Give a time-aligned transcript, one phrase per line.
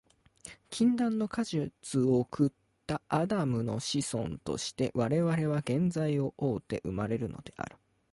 [0.71, 1.61] 禁断の果実
[2.01, 2.51] を食っ
[2.87, 7.75] たアダムの子孫として、我々は原罪を負うて生まれるのである。